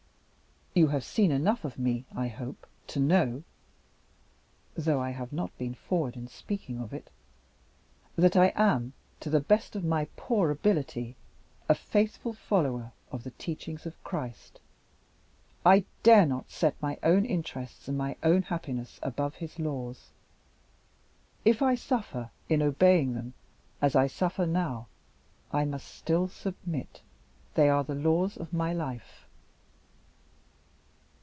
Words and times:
You 0.73 0.87
have 0.87 1.03
seen 1.03 1.31
enough 1.33 1.65
of 1.65 1.77
me, 1.77 2.05
I 2.15 2.29
hope, 2.29 2.65
to 2.87 2.99
know 3.01 3.43
(though 4.73 5.01
I 5.01 5.09
have 5.09 5.33
not 5.33 5.55
been 5.57 5.73
forward 5.73 6.15
in 6.15 6.29
speaking 6.29 6.79
of 6.79 6.93
it) 6.93 7.09
that 8.15 8.37
I 8.37 8.53
am, 8.55 8.93
to 9.19 9.29
the 9.29 9.41
best 9.41 9.75
of 9.75 9.83
my 9.83 10.07
poor 10.15 10.49
ability, 10.49 11.17
a 11.67 11.75
faithful 11.75 12.31
follower 12.31 12.93
of 13.11 13.23
the 13.25 13.31
teachings 13.31 13.85
of 13.85 14.01
Christ. 14.05 14.61
I 15.65 15.83
dare 16.03 16.25
not 16.25 16.49
set 16.49 16.81
my 16.81 16.97
own 17.03 17.25
interests 17.25 17.89
and 17.89 17.97
my 17.97 18.15
own 18.23 18.43
happiness 18.43 18.97
above 19.03 19.35
His 19.35 19.59
laws. 19.59 20.11
If 21.43 21.61
I 21.61 21.75
suffer 21.75 22.31
in 22.47 22.61
obeying 22.61 23.13
them 23.13 23.33
as 23.81 23.93
I 23.93 24.07
suffer 24.07 24.45
now, 24.45 24.87
I 25.51 25.65
must 25.65 25.89
still 25.93 26.29
submit. 26.29 27.01
They 27.55 27.67
are 27.67 27.83
the 27.83 27.93
laws 27.93 28.37
of 28.37 28.53
my 28.53 28.71
life." 28.71 29.25